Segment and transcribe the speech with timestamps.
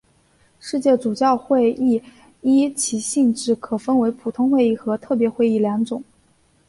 [0.59, 2.01] 世界主教会议
[2.41, 6.01] 依其性质可分为普通会议和特别会议两种。